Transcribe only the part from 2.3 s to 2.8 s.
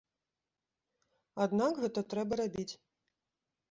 рабіць.